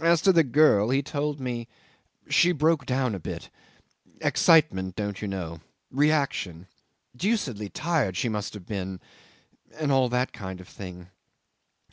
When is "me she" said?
1.38-2.50